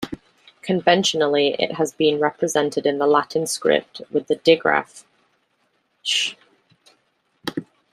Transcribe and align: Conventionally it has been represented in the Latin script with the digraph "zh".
Conventionally 0.63 1.49
it 1.59 1.73
has 1.73 1.93
been 1.93 2.19
represented 2.19 2.87
in 2.87 2.97
the 2.97 3.05
Latin 3.05 3.45
script 3.45 4.01
with 4.09 4.25
the 4.25 4.37
digraph 4.37 5.03
"zh". 6.03 6.33